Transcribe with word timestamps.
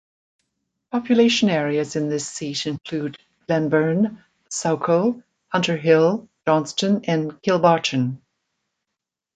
Population 0.91 1.47
areas 1.47 1.95
in 1.95 2.09
this 2.09 2.27
seat 2.27 2.65
include 2.65 3.19
Glenburn, 3.47 4.23
Saucel 4.49 5.21
and 5.53 5.63
Hunterhill, 5.63 6.27
Johnstone 6.47 7.05
and 7.05 7.39
Kilbarchan. 7.43 8.17